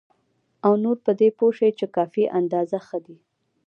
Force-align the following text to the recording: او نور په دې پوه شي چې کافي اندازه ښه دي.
او 0.65 0.73
نور 0.83 0.97
په 1.05 1.11
دې 1.19 1.29
پوه 1.37 1.51
شي 1.57 1.69
چې 1.79 1.85
کافي 1.95 2.23
اندازه 2.39 2.79
ښه 2.87 2.97
دي. 3.05 3.17